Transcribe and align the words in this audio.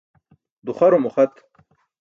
Duxarum 0.65 1.05
uxat. 1.09 1.33